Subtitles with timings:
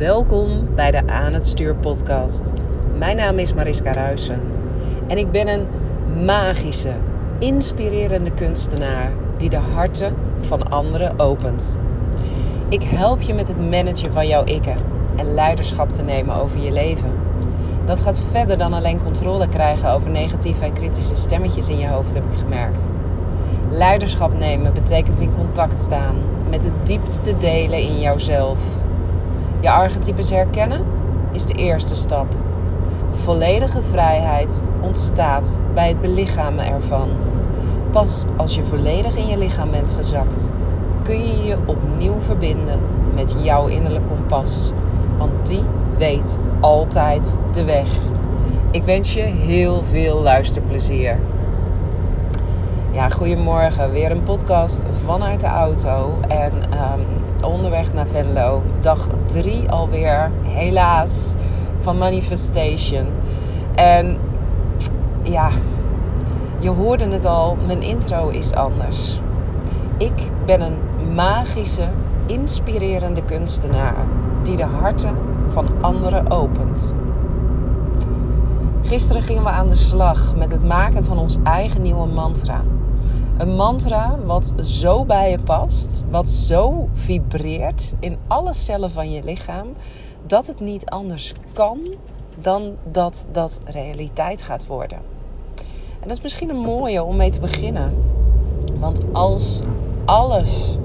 [0.00, 2.52] Welkom bij de Aan het Stuur podcast.
[2.98, 4.40] Mijn naam is Mariska Ruisen
[5.08, 5.66] en ik ben een
[6.24, 6.92] magische,
[7.38, 11.78] inspirerende kunstenaar die de harten van anderen opent.
[12.68, 14.76] Ik help je met het managen van jouw ikken
[15.16, 17.12] en leiderschap te nemen over je leven.
[17.84, 22.14] Dat gaat verder dan alleen controle krijgen over negatieve en kritische stemmetjes in je hoofd,
[22.14, 22.92] heb ik gemerkt.
[23.70, 26.16] Leiderschap nemen betekent in contact staan
[26.50, 28.79] met het diepste delen in jouzelf.
[29.60, 30.84] Je archetypes herkennen
[31.32, 32.26] is de eerste stap.
[33.12, 37.08] Volledige vrijheid ontstaat bij het belichamen ervan.
[37.90, 40.52] Pas als je volledig in je lichaam bent gezakt,
[41.02, 42.80] kun je je opnieuw verbinden
[43.14, 44.72] met jouw innerlijk kompas.
[45.18, 45.62] Want die
[45.98, 47.88] weet altijd de weg.
[48.70, 51.18] Ik wens je heel veel luisterplezier.
[52.90, 53.90] Ja, goedemorgen.
[53.90, 56.18] Weer een podcast vanuit de auto.
[56.28, 58.62] En um, onderweg naar Venlo.
[58.80, 61.34] Dag drie alweer, helaas,
[61.80, 63.06] van Manifestation.
[63.74, 64.18] En
[65.22, 65.50] ja,
[66.58, 69.20] je hoorde het al, mijn intro is anders.
[69.98, 70.78] Ik ben een
[71.14, 71.88] magische,
[72.26, 73.94] inspirerende kunstenaar
[74.42, 75.14] die de harten
[75.48, 76.94] van anderen opent.
[78.82, 82.62] Gisteren gingen we aan de slag met het maken van ons eigen nieuwe mantra.
[83.40, 89.24] Een mantra wat zo bij je past, wat zo vibreert in alle cellen van je
[89.24, 89.66] lichaam,
[90.26, 91.78] dat het niet anders kan
[92.40, 94.98] dan dat dat realiteit gaat worden.
[96.00, 97.94] En dat is misschien een mooie om mee te beginnen.
[98.78, 99.60] Want als
[100.04, 100.78] alles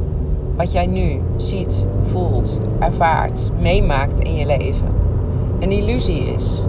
[0.55, 4.93] wat jij nu ziet, voelt, ervaart, meemaakt in je leven
[5.59, 6.65] een illusie is.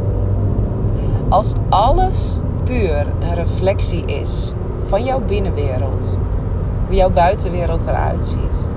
[1.28, 4.52] Als alles puur een reflectie is
[4.86, 6.16] van jouw binnenwereld.
[6.86, 8.68] Hoe jouw buitenwereld eruit ziet.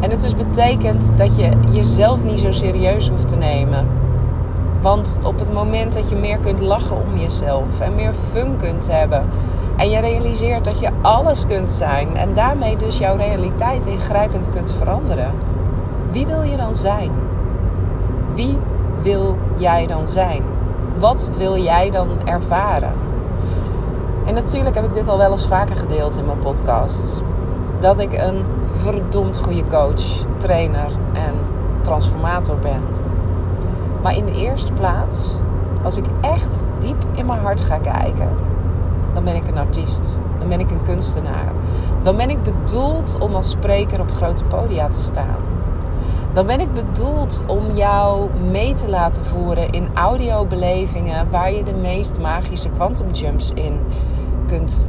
[0.00, 3.86] En het dus betekent dat je jezelf niet zo serieus hoeft te nemen.
[4.80, 8.90] Want op het moment dat je meer kunt lachen om jezelf en meer fun kunt
[8.90, 9.24] hebben.
[9.76, 14.72] En je realiseert dat je alles kunt zijn en daarmee dus jouw realiteit ingrijpend kunt
[14.72, 15.32] veranderen.
[16.10, 17.10] Wie wil je dan zijn?
[18.34, 18.58] Wie
[19.02, 20.42] wil jij dan zijn?
[20.98, 22.92] Wat wil jij dan ervaren?
[24.26, 27.22] En natuurlijk heb ik dit al wel eens vaker gedeeld in mijn podcast.
[27.80, 31.34] Dat ik een verdomd goede coach, trainer en
[31.82, 32.82] transformator ben.
[34.02, 35.36] Maar in de eerste plaats,
[35.82, 38.28] als ik echt diep in mijn hart ga kijken,
[39.12, 40.20] dan ben ik een artiest.
[40.38, 41.52] Dan ben ik een kunstenaar.
[42.02, 45.49] Dan ben ik bedoeld om als spreker op grote podia te staan.
[46.32, 51.74] Dan ben ik bedoeld om jou mee te laten voeren in audiobelevingen waar je de
[51.74, 53.80] meest magische quantum jumps in
[54.46, 54.88] kunt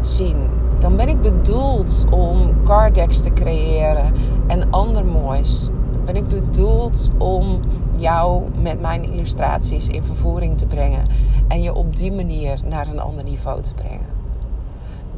[0.00, 0.36] zien.
[0.78, 4.12] Dan ben ik bedoeld om card te creëren
[4.46, 5.68] en ander moois.
[5.92, 7.60] Dan ben ik bedoeld om
[7.98, 11.06] jou met mijn illustraties in vervoering te brengen
[11.48, 14.06] en je op die manier naar een ander niveau te brengen.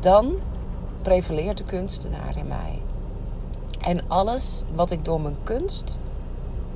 [0.00, 0.32] Dan
[1.02, 2.87] prevaleert de kunstenaar in mij.
[3.78, 5.98] En alles wat ik door mijn kunst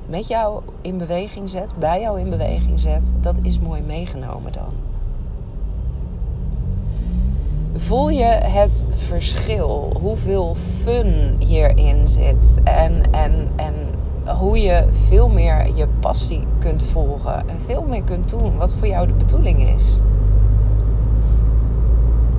[0.05, 4.73] met jou in beweging zet, bij jou in beweging zet, dat is mooi meegenomen dan.
[7.75, 9.97] Voel je het verschil?
[10.01, 12.59] Hoeveel fun hierin zit?
[12.63, 13.73] En, en, en
[14.37, 17.49] hoe je veel meer je passie kunt volgen.
[17.49, 19.99] En veel meer kunt doen wat voor jou de bedoeling is.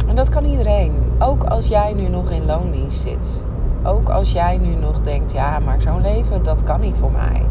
[0.08, 0.92] En dat kan iedereen.
[1.18, 3.43] Ook als jij nu nog in loondienst zit.
[3.84, 7.46] Ook als jij nu nog denkt, ja, maar zo'n leven, dat kan niet voor mij.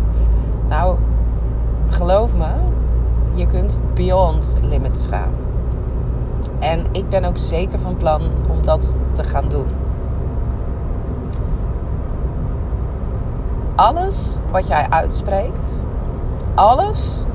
[0.67, 0.97] Nou,
[1.89, 2.49] geloof me,
[3.33, 5.33] je kunt beyond limits gaan.
[6.59, 9.67] En ik ben ook zeker van plan om dat te gaan doen.
[13.75, 15.87] Alles wat jij uitspreekt,
[16.55, 17.25] alles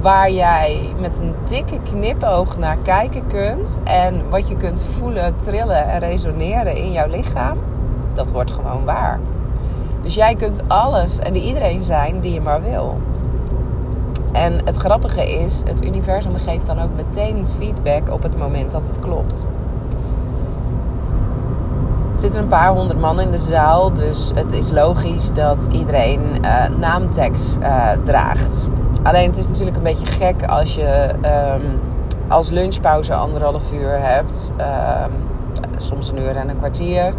[0.00, 5.88] waar jij met een dikke knipoog naar kijken kunt en wat je kunt voelen, trillen
[5.88, 7.58] en resoneren in jouw lichaam,
[8.18, 9.20] dat wordt gewoon waar.
[10.02, 12.96] Dus jij kunt alles en iedereen zijn die je maar wil.
[14.32, 18.82] En het grappige is, het universum geeft dan ook meteen feedback op het moment dat
[18.86, 19.46] het klopt.
[22.12, 26.20] Er zitten een paar honderd man in de zaal, dus het is logisch dat iedereen
[26.20, 28.68] uh, naamtags uh, draagt.
[29.02, 31.10] Alleen het is natuurlijk een beetje gek als je
[31.54, 31.80] um,
[32.28, 34.52] als lunchpauze anderhalf uur hebt,
[35.04, 35.12] um,
[35.76, 37.14] soms een uur en een kwartier.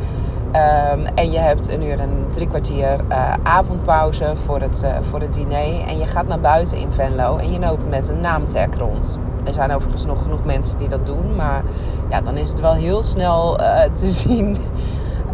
[0.50, 5.19] Um, en je hebt een uur en drie kwartier uh, avondpauze voor het, uh, voor
[5.19, 5.81] het diner.
[5.88, 9.19] En je gaat naar buiten in Venlo en je loopt met een naamtag rond.
[9.44, 11.36] Er zijn overigens nog genoeg mensen die dat doen.
[11.36, 11.63] Maar
[12.10, 14.57] ja, dan is het wel heel snel uh, te zien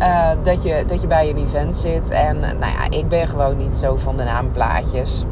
[0.02, 2.10] Uh, dat, je, dat je bij een event zit.
[2.10, 5.24] En nou ja, ik ben gewoon niet zo van de naamplaatjes.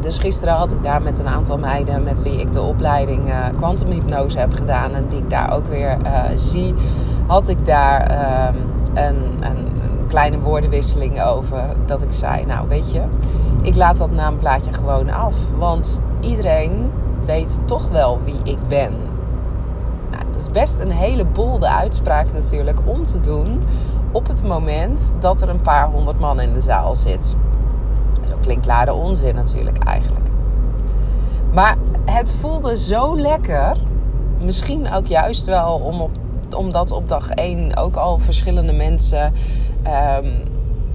[0.00, 4.38] Dus gisteren had ik daar met een aantal meiden met wie ik de opleiding kwantumhypnose
[4.38, 4.94] heb gedaan.
[4.94, 5.96] En die ik daar ook weer
[6.34, 6.74] zie.
[7.26, 8.56] Had ik daar ehm,
[8.94, 9.70] een, een,
[10.08, 11.64] kleine woordenwisseling over.
[11.86, 13.02] Dat ik zei, nou weet je,
[13.62, 15.36] ik laat dat naamplaatje gewoon af.
[15.58, 16.90] Want iedereen
[17.26, 18.92] weet toch wel wie ik ben.
[20.10, 23.62] Nou, dat is best een hele bolde uitspraak natuurlijk om te doen
[24.12, 27.36] op het moment dat er een paar honderd man in de zaal zit.
[28.28, 30.26] Zo klinkt klare onzin natuurlijk eigenlijk.
[31.52, 33.76] Maar het voelde zo lekker,
[34.40, 36.10] misschien ook juist wel om op,
[36.54, 39.32] omdat op dag 1 ook al verschillende mensen
[39.82, 40.26] ehm,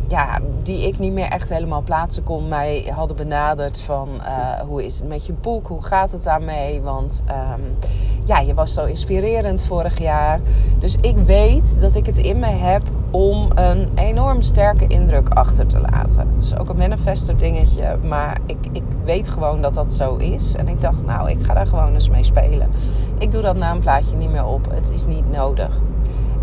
[0.08, 4.86] ja, die ik niet meer echt helemaal plaatsen kon, mij hadden benaderd van uh, hoe
[4.86, 6.82] is het met je boek, hoe gaat het daarmee?
[6.82, 7.78] Want um,
[8.26, 10.40] ja, je was zo inspirerend vorig jaar.
[10.80, 12.82] Dus ik weet dat ik het in me heb
[13.12, 16.28] om een enorm sterke indruk achter te laten.
[16.38, 20.56] Dus ook een manifester dingetje, maar ik, ik weet gewoon dat dat zo is.
[20.56, 22.70] En ik dacht, nou, ik ga daar gewoon eens mee spelen.
[23.18, 25.80] Ik doe dat naamplaatje niet meer op, het is niet nodig.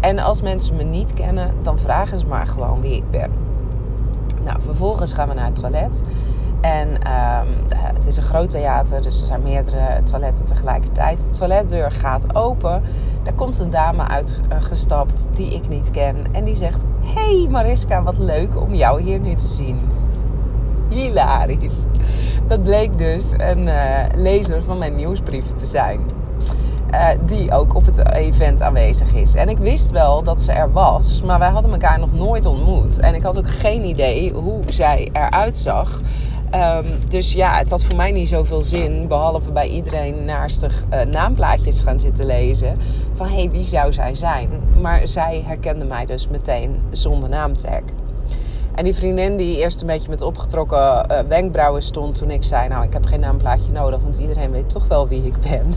[0.01, 3.31] En als mensen me niet kennen, dan vragen ze maar gewoon wie ik ben.
[4.45, 6.03] Nou, vervolgens gaan we naar het toilet.
[6.65, 7.49] En um,
[7.95, 11.17] het is een groot theater, dus er zijn meerdere toiletten tegelijkertijd.
[11.17, 12.83] De toiletdeur gaat open.
[13.23, 16.17] Daar komt een dame uitgestapt die ik niet ken.
[16.33, 19.81] En die zegt: Hey Mariska, wat leuk om jou hier nu te zien.
[20.89, 21.85] Hilarisch.
[22.47, 23.75] Dat bleek dus een uh,
[24.15, 26.01] lezer van mijn nieuwsbrief te zijn.
[26.91, 29.35] Uh, die ook op het event aanwezig is.
[29.35, 32.99] En ik wist wel dat ze er was, maar wij hadden elkaar nog nooit ontmoet.
[32.99, 36.01] En ik had ook geen idee hoe zij eruit zag.
[36.55, 41.01] Um, dus ja, het had voor mij niet zoveel zin, behalve bij iedereen naastig uh,
[41.01, 42.79] naamplaatjes gaan zitten lezen.
[43.15, 44.51] Van hé, hey, wie zou zij zijn?
[44.81, 47.81] Maar zij herkende mij dus meteen zonder naamtag.
[48.75, 52.69] En die vriendin die eerst een beetje met opgetrokken uh, wenkbrauwen stond toen ik zei:
[52.69, 55.75] Nou, ik heb geen naamplaatje nodig, want iedereen weet toch wel wie ik ben.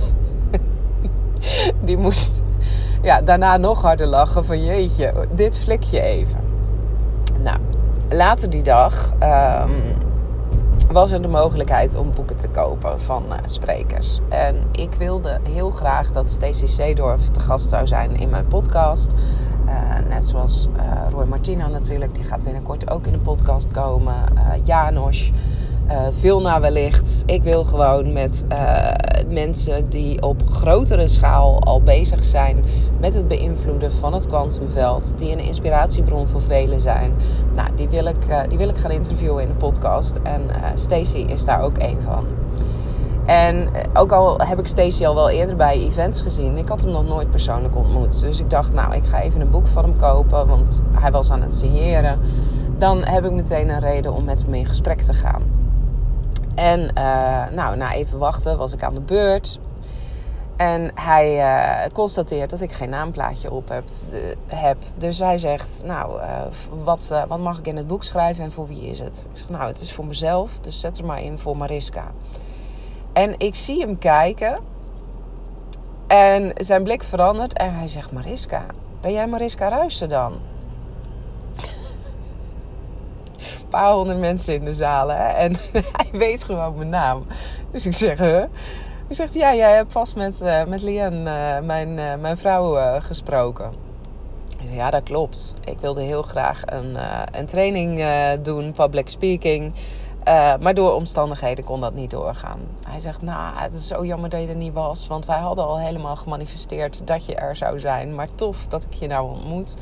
[1.88, 2.41] die moest
[3.01, 6.39] ja, daarna nog harder lachen van jeetje, dit flik je even.
[7.44, 7.57] Nou,
[8.09, 9.13] later die dag
[9.63, 10.06] um,
[10.92, 14.19] was er de mogelijkheid om boeken te kopen van uh, sprekers.
[14.30, 19.13] En ik wilde heel graag dat Stacey Seedorf te gast zou zijn in mijn podcast.
[19.66, 24.16] Uh, net zoals uh, Roy Martina natuurlijk, die gaat binnenkort ook in de podcast komen.
[24.63, 25.31] Janos.
[25.89, 27.24] Uh, veel naar wellicht.
[27.25, 28.92] Ik wil gewoon met uh,
[29.30, 32.57] mensen die op grotere schaal al bezig zijn
[33.00, 37.12] met het beïnvloeden van het kwantumveld, die een inspiratiebron voor velen zijn.
[37.56, 40.19] Nou, die wil ik, uh, die wil ik gaan interviewen in de podcast.
[40.24, 40.42] En
[40.74, 42.25] Stacey is daar ook een van.
[43.25, 46.92] En ook al heb ik Stacey al wel eerder bij events gezien, ik had hem
[46.92, 48.22] nog nooit persoonlijk ontmoet.
[48.22, 51.31] Dus ik dacht, nou, ik ga even een boek van hem kopen, want hij was
[51.31, 52.19] aan het signeren.
[52.78, 55.56] Dan heb ik meteen een reden om met hem in gesprek te gaan.
[56.57, 59.59] En uh, nou, na even wachten was ik aan de beurt.
[60.56, 63.88] En hij uh, constateert dat ik geen naamplaatje op heb.
[64.09, 64.77] De, heb.
[64.95, 66.42] Dus hij zegt, nou, uh,
[66.83, 69.25] wat, wat mag ik in het boek schrijven en voor wie is het?
[69.31, 72.12] Ik zeg, nou, het is voor mezelf, dus zet er maar in voor Mariska.
[73.13, 74.60] En ik zie hem kijken.
[76.07, 78.65] En zijn blik verandert en hij zegt, Mariska,
[79.01, 80.33] ben jij Mariska Ruijsen dan?
[83.70, 85.08] Paar honderd mensen in de zaal.
[85.08, 85.28] Hè?
[85.28, 85.56] En
[85.98, 87.25] hij weet gewoon mijn naam.
[87.72, 88.44] Dus ik zeg, huh?
[89.08, 93.00] Hij zegt, ja, jij hebt vast met, uh, met Lian, uh, mijn, uh, mijn vrouw,
[93.01, 93.72] gesproken.
[94.60, 95.54] Ja, dat klopt.
[95.63, 96.98] Ik wilde heel graag een,
[97.32, 98.04] een training
[98.42, 99.74] doen, public speaking.
[100.60, 102.60] maar door omstandigheden kon dat niet doorgaan.
[102.88, 105.08] Hij zegt, nou, het is zo jammer dat je er niet was.
[105.08, 108.16] Want wij hadden al helemaal gemanifesteerd dat je er zou zijn.
[108.16, 109.75] Maar tof dat ik je nou ontmoet.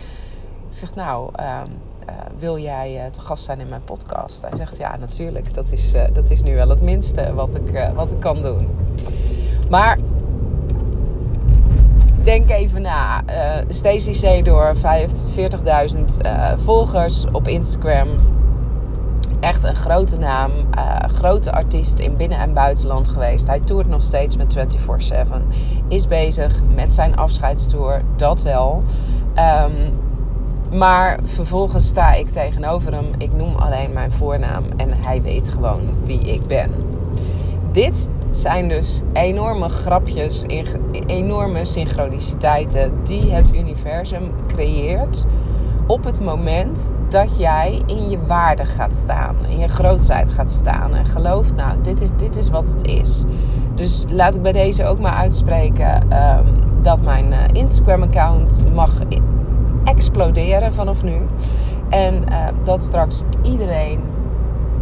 [0.69, 1.69] Ik zeg, nou, ehm,
[2.09, 4.41] uh, wil jij uh, te gast zijn in mijn podcast?
[4.41, 5.53] Hij zegt ja, natuurlijk.
[5.53, 8.69] Dat is, uh, dat is nu wel het minste wat ik, wat ik kan doen.
[9.69, 9.97] Maar
[12.24, 13.24] denk even na.
[13.67, 15.25] Stacey Seedorf, heeft
[15.95, 16.03] 40.000
[16.57, 18.07] volgers op Instagram.
[19.39, 20.51] Echt een grote naam,
[21.07, 23.47] grote artiest in binnen- en buitenland geweest.
[23.47, 25.47] Hij toert nog steeds met 24-7.
[25.88, 28.83] Is bezig met zijn afscheidstour, dat wel.
[29.35, 30.04] Um,
[30.72, 33.07] maar vervolgens sta ik tegenover hem.
[33.17, 36.72] Ik noem alleen mijn voornaam en hij weet gewoon wie ik ben.
[37.72, 40.43] Dit zijn dus enorme grapjes,
[41.05, 45.25] enorme synchroniciteiten die het universum creëert
[45.88, 50.93] op het moment dat jij in je waarde gaat staan, in je grootheid gaat staan
[50.93, 53.24] en gelooft, nou, dit is, dit is wat het is.
[53.75, 56.45] Dus laat ik bij deze ook maar uitspreken um,
[56.81, 59.00] dat mijn uh, Instagram-account mag
[59.85, 61.17] exploderen vanaf nu.
[61.89, 63.99] En uh, dat straks iedereen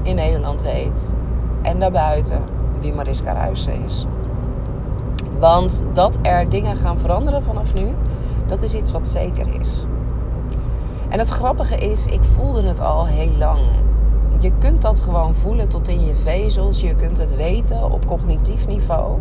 [0.02, 1.14] in Nederland weet
[1.62, 2.42] en daarbuiten
[2.80, 4.06] wie Mariska Ruijsen is.
[5.40, 7.88] Want dat er dingen gaan veranderen vanaf nu,
[8.48, 9.86] dat is iets wat zeker is.
[11.10, 13.60] En het grappige is, ik voelde het al heel lang.
[14.40, 16.82] Je kunt dat gewoon voelen tot in je vezels.
[16.82, 19.20] Je kunt het weten op cognitief niveau.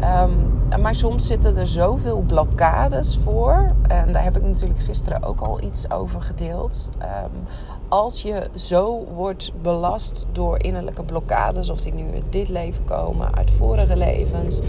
[0.00, 3.72] Um, maar soms zitten er zoveel blokkades voor.
[3.88, 6.88] En daar heb ik natuurlijk gisteren ook al iets over gedeeld.
[7.02, 7.42] Um,
[7.88, 13.36] als je zo wordt belast door innerlijke blokkades, of die nu uit dit leven komen,
[13.36, 14.60] uit vorige levens,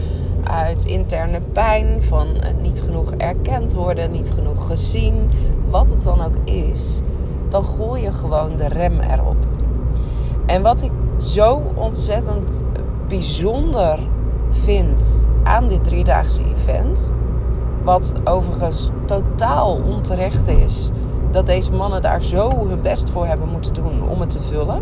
[0.44, 2.28] uit interne pijn, van
[2.62, 5.30] niet genoeg erkend worden, niet genoeg gezien,
[5.70, 7.02] wat het dan ook is,
[7.50, 9.48] dan gooi je gewoon de rem erop.
[10.46, 12.64] En wat ik zo ontzettend
[13.08, 14.00] bijzonder
[14.64, 17.14] vind aan dit driedaagse event,
[17.84, 20.92] wat overigens totaal onterecht is
[21.32, 24.82] dat deze mannen daar zo hun best voor hebben moeten doen om het te vullen.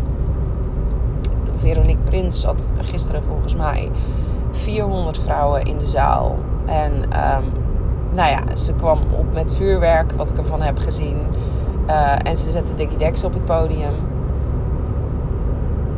[1.54, 3.90] Veronique Prins had gisteren volgens mij
[4.50, 6.38] 400 vrouwen in de zaal.
[6.66, 7.44] En um,
[8.12, 11.18] nou ja, ze kwam op met vuurwerk, wat ik ervan heb gezien.
[11.86, 13.94] Uh, en ze zette Diggy Dex op het podium.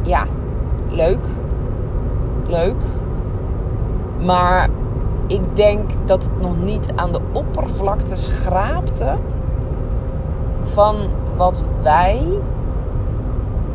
[0.02, 0.24] Ja,
[0.88, 1.26] leuk.
[2.46, 2.82] Leuk.
[4.26, 4.68] Maar
[5.26, 9.16] ik denk dat het nog niet aan de oppervlakte schraapte
[10.62, 10.96] van
[11.36, 12.22] wat wij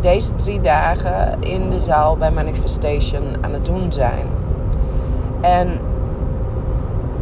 [0.01, 4.25] deze drie dagen in de zaal bij Manifestation aan het doen zijn.
[5.41, 5.79] En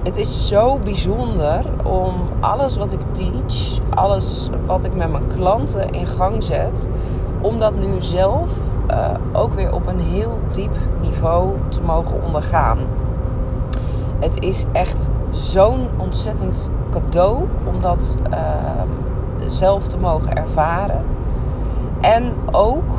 [0.04, 5.90] het is zo bijzonder om alles wat ik teach, alles wat ik met mijn klanten
[5.90, 6.90] in gang zet,
[7.42, 8.50] om dat nu zelf
[8.92, 12.78] uh, ook weer op een heel diep niveau te mogen ondergaan.
[14.20, 18.82] Het is echt zo'n ontzettend cadeau om dat uh,
[19.48, 21.04] zelf te mogen ervaren.
[22.02, 22.92] En ook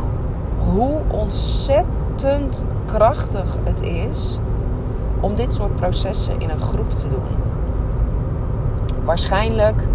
[0.73, 4.39] hoe ontzettend krachtig het is
[5.21, 7.39] om dit soort processen in een groep te doen.
[9.05, 9.87] Waarschijnlijk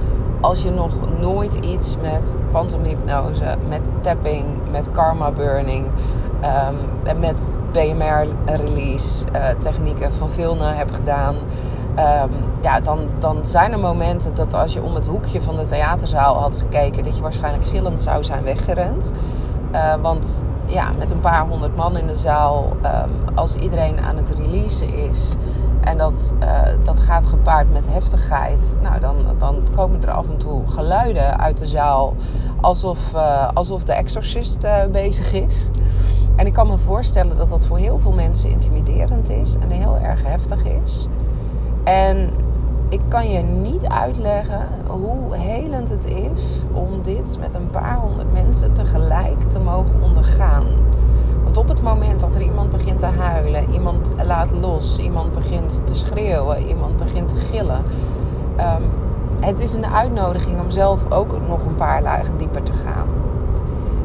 [0.42, 5.88] als je nog nooit iets met kwantumhypnose, met tapping, met karma burning,
[6.46, 11.36] um, met BMR release uh, technieken van Vilna hebt gedaan.
[12.00, 15.66] Um, ja, dan, dan zijn er momenten dat als je om het hoekje van de
[15.66, 19.12] theaterzaal had gekeken, dat je waarschijnlijk gillend zou zijn weggerend.
[19.72, 24.18] Uh, want ja, met een paar honderd man in de zaal, um, als iedereen aan
[24.18, 25.36] het releasen is
[25.86, 30.38] en dat, uh, dat gaat gepaard met heftigheid, nou, dan, dan komen er af en
[30.38, 32.16] toe geluiden uit de zaal
[32.66, 35.70] alsof, uh, alsof de exorcist bezig is.
[36.36, 39.98] En ik kan me voorstellen dat dat voor heel veel mensen intimiderend is en heel
[39.98, 41.08] erg heftig is.
[41.84, 42.30] En
[42.90, 48.34] ik kan je niet uitleggen hoe helend het is om dit met een paar honderd
[48.34, 50.66] mensen tegelijk te mogen ondergaan.
[51.44, 55.88] Want op het moment dat er iemand begint te huilen, iemand laat los, iemand begint
[55.88, 57.84] te schreeuwen, iemand begint te gillen.
[58.60, 59.05] Um,
[59.46, 63.08] het is een uitnodiging om zelf ook nog een paar lagen dieper te gaan.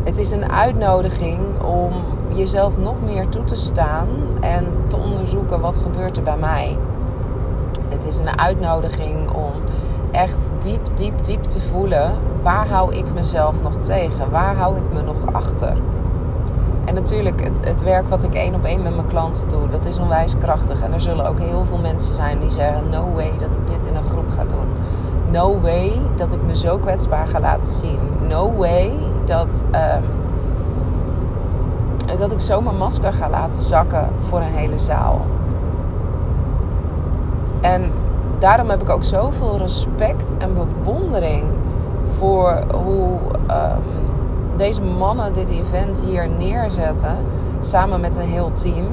[0.03, 1.93] Het is een uitnodiging om
[2.29, 4.09] jezelf nog meer toe te staan
[4.41, 6.79] en te onderzoeken wat gebeurt er bij mij.
[7.89, 9.53] Het is een uitnodiging om
[10.13, 12.13] echt diep, diep, diep te voelen.
[12.43, 14.31] Waar hou ik mezelf nog tegen?
[14.31, 15.77] Waar hou ik me nog achter?
[16.85, 19.87] En natuurlijk, het, het werk wat ik één op één met mijn klanten doe, dat
[19.87, 20.83] is onwijs krachtig.
[20.83, 23.85] En er zullen ook heel veel mensen zijn die zeggen: No way dat ik dit
[23.85, 24.69] in een groep ga doen.
[25.31, 27.99] No way dat ik me zo kwetsbaar ga laten zien.
[28.29, 28.93] No way
[29.25, 30.05] dat, um,
[32.19, 35.21] dat ik zo mijn masker ga laten zakken voor een hele zaal.
[37.61, 37.93] En
[38.39, 41.45] daarom heb ik ook zoveel respect en bewondering
[42.19, 43.19] voor hoe
[43.51, 43.83] um,
[44.57, 47.17] deze mannen dit event hier neerzetten.
[47.61, 48.87] Samen met een heel team.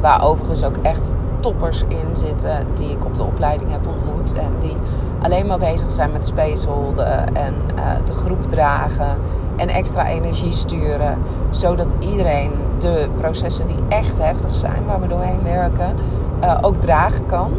[0.00, 4.32] Waar overigens ook echt toppers in zitten die ik op de opleiding heb ontmoet.
[4.32, 4.76] En die
[5.26, 9.16] alleen maar bezig zijn met spaceholden en uh, de groep dragen
[9.56, 11.18] en extra energie sturen.
[11.50, 15.96] Zodat iedereen de processen die echt heftig zijn, waar we doorheen werken,
[16.42, 17.50] uh, ook dragen kan.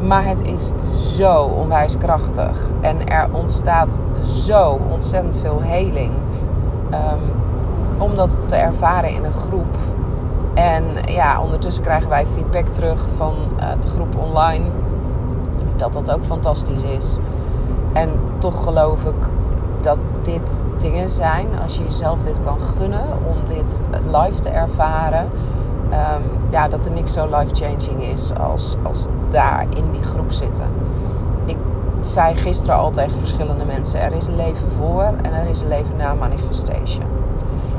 [0.00, 0.70] Maar het is
[1.16, 2.70] zo onwijs krachtig.
[2.80, 6.12] En er ontstaat zo ontzettend veel heling.
[6.90, 7.32] Um,
[7.98, 9.76] om dat te ervaren in een groep.
[10.54, 14.64] En ja, ondertussen krijgen wij feedback terug van uh, de groep online.
[15.76, 17.16] Dat dat ook fantastisch is.
[17.92, 19.28] En toch geloof ik
[19.82, 25.30] dat dit dingen zijn, als je jezelf dit kan gunnen om dit live te ervaren,
[25.84, 30.66] um, ja, dat er niks zo life-changing is als, als daar in die groep zitten.
[32.00, 35.68] zei gisteren al tegen verschillende mensen: er is een leven voor en er is een
[35.68, 37.04] leven na manifestation.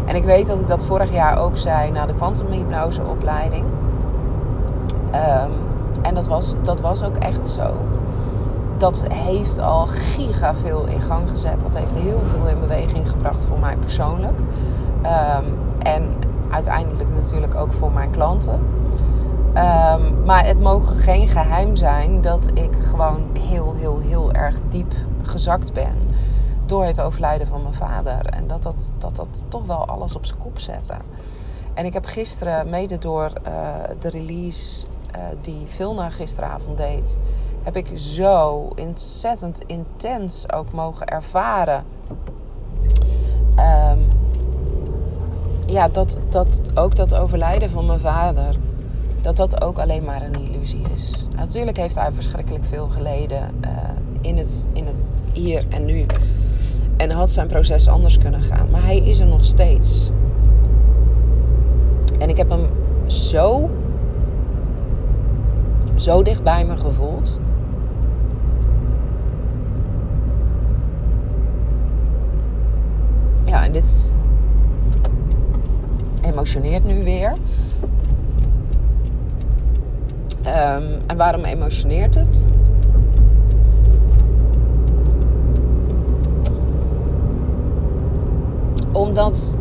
[0.06, 3.66] En ik weet dat ik dat vorig jaar ook zei na de kwantumhypnoseopleiding.
[5.14, 5.65] Um,
[6.06, 7.74] en dat was, dat was ook echt zo.
[8.78, 11.62] Dat heeft al giga veel in gang gezet.
[11.62, 14.40] Dat heeft heel veel in beweging gebracht voor mij persoonlijk.
[14.40, 16.04] Um, en
[16.50, 18.60] uiteindelijk natuurlijk ook voor mijn klanten.
[19.48, 24.94] Um, maar het mogen geen geheim zijn dat ik gewoon heel, heel, heel erg diep
[25.22, 25.96] gezakt ben.
[26.66, 28.26] Door het overlijden van mijn vader.
[28.26, 30.94] En dat dat, dat, dat toch wel alles op zijn kop zette.
[31.74, 34.86] En ik heb gisteren, mede door uh, de release
[35.42, 37.20] die Vilna gisteravond deed,
[37.64, 41.84] heb ik zo ontzettend intens ook mogen ervaren.
[43.58, 44.08] Um,
[45.68, 48.56] ja, dat, dat ook dat overlijden van mijn vader,
[49.22, 51.28] dat dat ook alleen maar een illusie is.
[51.36, 53.70] Natuurlijk heeft hij verschrikkelijk veel geleden uh,
[54.22, 56.06] in, het, in het hier en nu.
[56.98, 58.70] En had zijn proces anders kunnen gaan.
[58.70, 60.10] Maar hij is er nog steeds.
[62.20, 62.70] En ik heb hem
[63.06, 63.70] zo,
[65.96, 67.40] zo dicht bij me gevoeld.
[73.44, 74.14] Ja, en dit
[76.22, 77.34] emotioneert nu weer.
[80.46, 82.44] Um, en waarom emotioneert het?
[88.92, 89.58] Omdat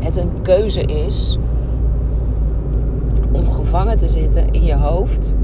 [0.00, 1.38] het een keuze is
[3.72, 5.34] gevangen te zitten in je hoofd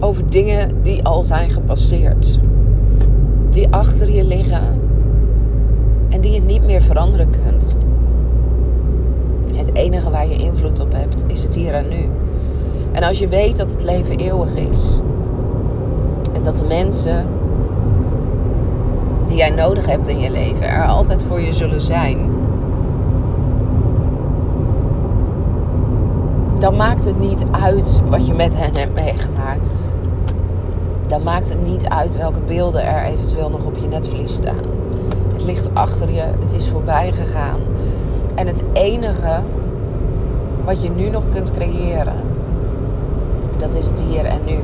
[0.00, 2.38] over dingen die al zijn gepasseerd.
[3.50, 4.80] Die achter je liggen
[6.08, 7.76] en die je niet meer veranderen kunt.
[9.54, 12.08] Het enige waar je invloed op hebt is het hier en nu.
[12.92, 15.00] En als je weet dat het leven eeuwig is
[16.32, 17.26] en dat de mensen
[19.28, 22.27] die jij nodig hebt in je leven er altijd voor je zullen zijn
[26.58, 29.92] dan maakt het niet uit wat je met hen hebt meegemaakt.
[31.06, 34.64] Dan maakt het niet uit welke beelden er eventueel nog op je netvlies staan.
[35.32, 37.60] Het ligt achter je, het is voorbij gegaan.
[38.34, 39.40] En het enige
[40.64, 42.16] wat je nu nog kunt creëren,
[43.56, 44.58] dat is het hier en nu.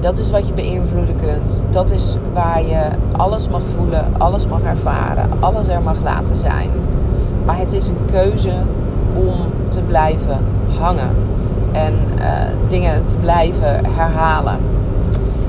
[0.00, 1.64] Dat is wat je beïnvloeden kunt.
[1.70, 6.70] Dat is waar je alles mag voelen, alles mag ervaren, alles er mag laten zijn.
[7.44, 8.52] Maar het is een keuze
[9.14, 9.34] om
[9.76, 10.38] te blijven
[10.78, 11.10] hangen
[11.72, 12.24] en uh,
[12.68, 14.58] dingen te blijven herhalen.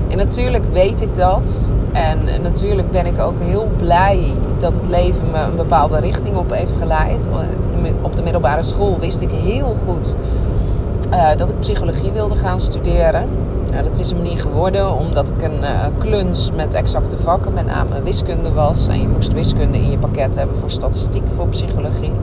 [0.08, 1.72] En natuurlijk weet ik dat.
[1.92, 6.52] En natuurlijk ben ik ook heel blij dat het leven me een bepaalde richting op
[6.52, 7.30] heeft geleid.
[8.02, 10.16] Op de middelbare school wist ik heel goed
[11.12, 13.28] uh, dat ik psychologie wilde gaan studeren.
[13.72, 17.66] Nou, dat is hem niet geworden, omdat ik een uh, kluns met exacte vakken, met
[17.66, 18.88] name wiskunde was.
[18.88, 22.14] En je moest wiskunde in je pakket hebben voor statistiek, voor psychologie.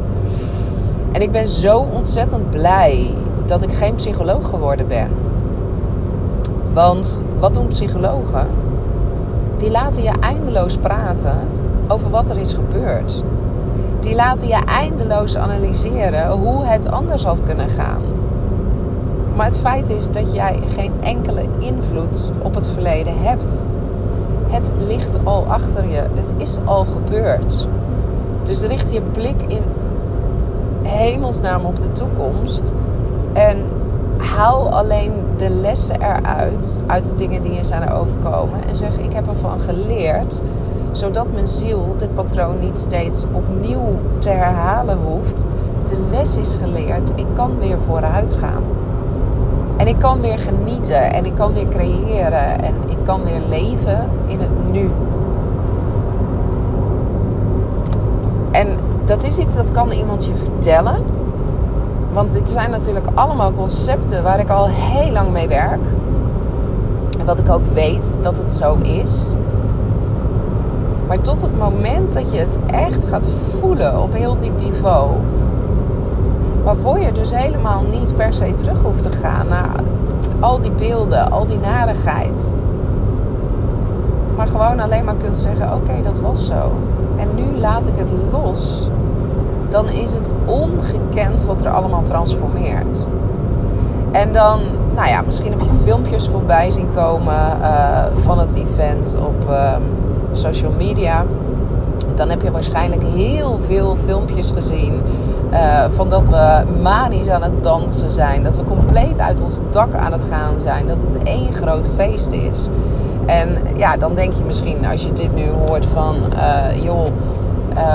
[1.15, 3.15] En ik ben zo ontzettend blij
[3.47, 5.09] dat ik geen psycholoog geworden ben.
[6.73, 8.47] Want wat doen psychologen?
[9.57, 11.39] Die laten je eindeloos praten
[11.89, 13.23] over wat er is gebeurd.
[14.01, 18.03] Die laten je eindeloos analyseren hoe het anders had kunnen gaan.
[19.37, 23.67] Maar het feit is dat jij geen enkele invloed op het verleden hebt.
[24.47, 26.03] Het ligt al achter je.
[26.15, 27.69] Het is al gebeurd.
[28.43, 29.63] Dus richt je blik in
[30.87, 32.73] hemelsnaam op de toekomst.
[33.33, 33.65] En
[34.19, 38.67] haal alleen de lessen eruit, uit de dingen die je zijn overkomen.
[38.69, 40.43] En zeg: Ik heb ervan geleerd,
[40.91, 45.45] zodat mijn ziel dit patroon niet steeds opnieuw te herhalen hoeft.
[45.89, 48.63] De les is geleerd, ik kan weer vooruit gaan.
[49.77, 54.09] En ik kan weer genieten en ik kan weer creëren en ik kan weer leven
[54.27, 54.91] in het nu.
[58.51, 61.03] En dat is iets dat kan iemand je vertellen.
[62.13, 65.87] Want dit zijn natuurlijk allemaal concepten waar ik al heel lang mee werk.
[67.19, 69.35] En wat ik ook weet dat het zo is.
[71.07, 73.29] Maar tot het moment dat je het echt gaat
[73.61, 75.11] voelen op heel diep niveau.
[76.65, 79.75] Waarvoor je dus helemaal niet per se terug hoeft te gaan naar
[80.41, 82.57] al die beelden, al die narigheid.
[84.37, 86.73] Maar gewoon alleen maar kunt zeggen: oké, dat was zo.
[87.17, 88.91] En nu laat ik het los
[89.75, 93.07] dan is het ongekend wat er allemaal transformeert.
[94.13, 94.61] En dan,
[94.95, 99.77] nou ja, misschien heb je filmpjes voorbij zien komen uh, van het event op uh,
[100.33, 101.25] social media.
[102.15, 105.03] dan heb je waarschijnlijk heel veel filmpjes gezien.
[105.53, 108.43] Uh, van dat we manisch aan het dansen zijn.
[108.43, 110.87] Dat we compleet uit ons dak aan het gaan zijn.
[110.87, 112.69] Dat het één groot feest is.
[113.27, 116.17] En ja, dan denk je misschien als je dit nu hoort van...
[116.35, 117.07] Uh, joh,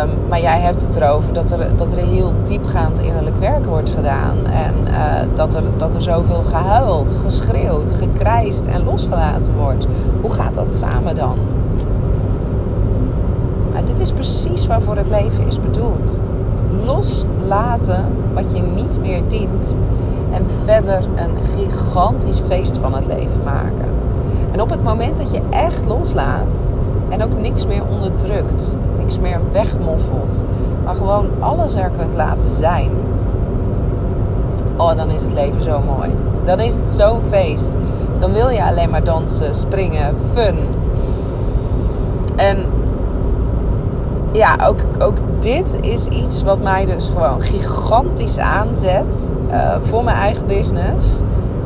[0.02, 3.90] um, maar jij hebt het erover dat er, dat er heel diepgaand innerlijk werk wordt
[3.90, 4.46] gedaan.
[4.46, 9.88] En uh, dat, er, dat er zoveel gehuild, geschreeuwd, gekrijsd en losgelaten wordt.
[10.22, 11.38] Hoe gaat dat samen dan?
[13.74, 16.22] Maar dit is precies waarvoor het leven is bedoeld.
[16.86, 19.78] Loslaten wat je niet meer dient.
[20.32, 23.88] En verder een gigantisch feest van het leven maken.
[24.52, 26.72] En op het moment dat je echt loslaat
[27.10, 30.44] en ook niks meer onderdrukt, niks meer wegmoffelt,
[30.84, 32.92] maar gewoon alles er kunt laten zijn.
[34.78, 36.10] Oh, dan is het leven zo mooi.
[36.46, 37.78] Dan is het zo'n feest.
[38.20, 40.58] Dan wil je alleen maar dansen, springen, fun.
[42.36, 42.58] En
[44.32, 50.18] ja, ook, ook dit is iets wat mij dus gewoon gigantisch aanzet uh, voor mijn
[50.18, 51.22] eigen business.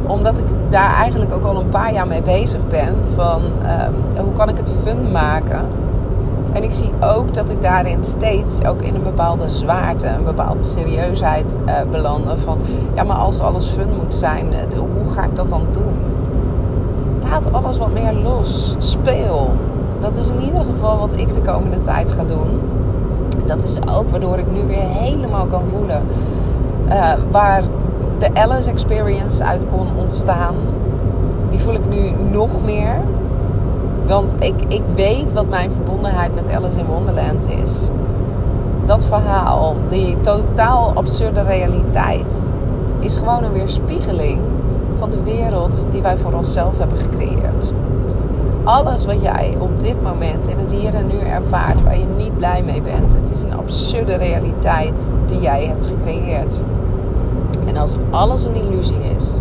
[0.07, 2.95] Omdat ik daar eigenlijk ook al een paar jaar mee bezig ben.
[3.15, 5.65] Van uh, hoe kan ik het fun maken?
[6.53, 10.63] En ik zie ook dat ik daarin steeds ook in een bepaalde zwaarte, een bepaalde
[10.63, 12.39] serieusheid uh, belanden.
[12.39, 12.57] Van
[12.95, 14.45] ja, maar als alles fun moet zijn,
[14.77, 15.93] hoe ga ik dat dan doen?
[17.29, 18.75] Laat alles wat meer los.
[18.77, 19.51] Speel
[20.03, 22.47] dat is in ieder geval wat ik de komende tijd ga doen.
[23.45, 26.01] Dat is ook waardoor ik nu weer helemaal kan voelen
[26.89, 27.63] uh, waar
[28.23, 30.55] de Alice Experience uit kon ontstaan.
[31.49, 32.95] Die voel ik nu nog meer.
[34.07, 37.87] Want ik, ik weet wat mijn verbondenheid met Alice in Wonderland is.
[38.85, 42.49] Dat verhaal, die totaal absurde realiteit,
[42.99, 44.39] is gewoon een weerspiegeling
[44.97, 47.73] van de wereld die wij voor onszelf hebben gecreëerd
[48.63, 52.37] alles wat jij op dit moment in het hier en nu ervaart, waar je niet
[52.37, 56.61] blij mee bent, het is een absurde realiteit die jij hebt gecreëerd.
[57.65, 59.31] En als alles een illusie is,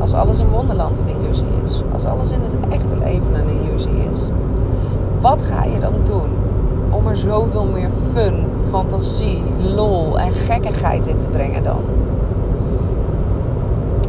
[0.00, 4.08] als alles een wonderland een illusie is, als alles in het echte leven een illusie
[4.12, 4.30] is,
[5.20, 6.28] wat ga je dan doen
[6.90, 9.42] om er zoveel meer fun, fantasie,
[9.74, 11.80] lol en gekkigheid in te brengen dan?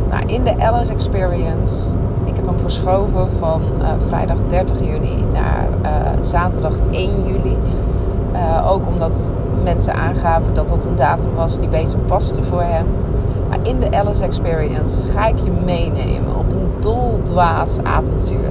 [0.09, 1.95] Nou, in de Alice Experience
[2.25, 5.89] ik heb hem verschoven van uh, vrijdag 30 juni naar uh,
[6.21, 7.57] zaterdag 1 juli.
[8.33, 12.85] Uh, ook omdat mensen aangaven dat dat een datum was die beter paste voor hem.
[13.49, 18.49] Maar in de Alice Experience ga ik je meenemen op een doldwaas avontuur.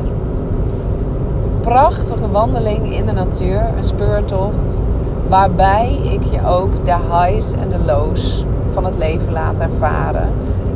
[1.61, 4.81] Prachtige wandeling in de natuur, een speurtocht.
[5.29, 10.29] Waarbij ik je ook de highs en de lows van het leven laat ervaren.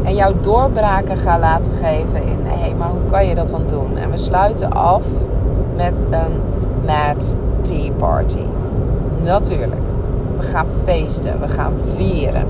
[0.02, 3.66] En jouw doorbraken ga laten geven in hé, hey, maar hoe kan je dat dan
[3.66, 3.96] doen?
[3.96, 5.04] En we sluiten af
[5.76, 6.40] met een
[6.86, 8.42] mad tea party.
[9.22, 9.95] Natuurlijk.
[10.36, 12.44] We gaan feesten, we gaan vieren.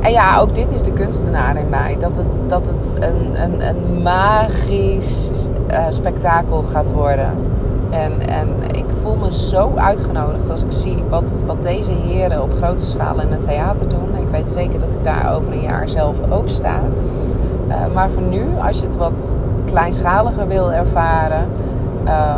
[0.00, 1.96] En ja, ook dit is de kunstenaar in mij.
[1.98, 5.30] Dat het, dat het een, een, een magisch
[5.70, 7.30] uh, spektakel gaat worden.
[7.90, 12.54] En, en ik voel me zo uitgenodigd als ik zie wat, wat deze heren op
[12.54, 14.16] grote schaal in het theater doen.
[14.16, 16.80] Ik weet zeker dat ik daar over een jaar zelf ook sta.
[17.68, 21.48] Uh, maar voor nu, als je het wat kleinschaliger wil ervaren.
[22.04, 22.36] Uh,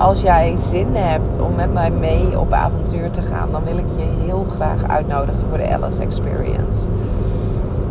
[0.00, 3.88] als jij zin hebt om met mij mee op avontuur te gaan, dan wil ik
[3.96, 6.88] je heel graag uitnodigen voor de Alice Experience.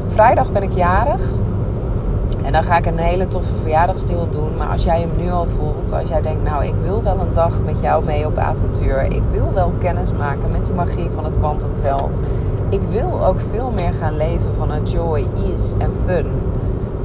[0.08, 1.22] Vrijdag ben ik jarig.
[2.44, 4.58] En dan ga ik een hele toffe verjaardagsdeel doen.
[4.58, 7.34] Maar als jij hem nu al voelt, als jij denkt, nou ik wil wel een
[7.34, 9.02] dag met jou mee op avontuur.
[9.02, 12.22] Ik wil wel kennis maken met die magie van het kwantumveld.
[12.70, 16.26] Ik wil ook veel meer gaan leven vanuit joy, ease en fun.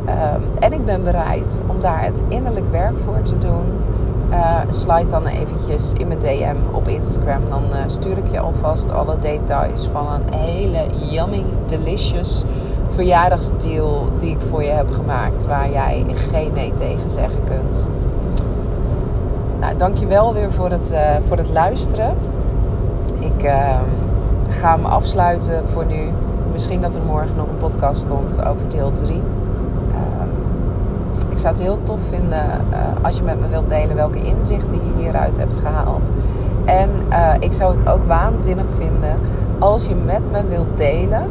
[0.09, 3.84] Um, en ik ben bereid om daar het innerlijk werk voor te doen.
[4.31, 7.45] Uh, dan eventjes in mijn DM op Instagram.
[7.45, 12.45] Dan uh, stuur ik je alvast alle details van een hele yummy, delicious
[12.89, 15.47] verjaardagsdeal die ik voor je heb gemaakt.
[15.47, 17.89] Waar jij geen nee tegen zeggen kunt.
[19.61, 22.17] Nou, dankjewel weer voor het, uh, voor het luisteren.
[23.19, 23.81] Ik uh,
[24.49, 26.11] ga me afsluiten voor nu.
[26.53, 29.21] Misschien dat er morgen nog een podcast komt over deel 3.
[31.35, 34.77] Ik zou het heel tof vinden uh, als je met me wilt delen welke inzichten
[34.77, 36.11] je hieruit hebt gehaald.
[36.65, 39.17] En uh, ik zou het ook waanzinnig vinden
[39.59, 41.29] als je met me wilt delen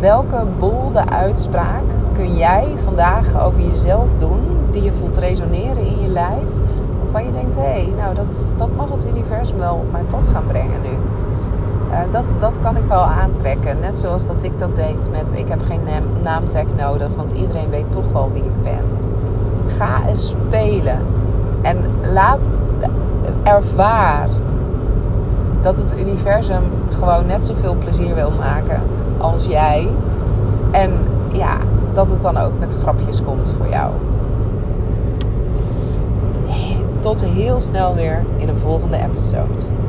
[0.00, 6.08] welke bolde uitspraak kun jij vandaag over jezelf doen die je voelt resoneren in je
[6.08, 6.48] lijf?
[7.02, 10.28] Waarvan je denkt, hé, hey, nou dat, dat mag het universum wel op mijn pad
[10.28, 11.09] gaan brengen nu.
[11.90, 13.80] Uh, dat, dat kan ik wel aantrekken.
[13.80, 15.80] Net zoals dat ik dat deed met ik heb geen
[16.22, 18.84] naamtag nodig, want iedereen weet toch wel wie ik ben.
[19.66, 20.98] Ga eens spelen.
[21.62, 21.76] En
[22.12, 22.40] laat
[23.42, 24.28] ervaar
[25.60, 28.82] dat het universum gewoon net zoveel plezier wil maken
[29.18, 29.88] als jij.
[30.70, 30.92] En
[31.32, 31.56] ja,
[31.92, 33.92] dat het dan ook met grapjes komt voor jou.
[36.98, 39.79] Tot heel snel weer in een volgende episode.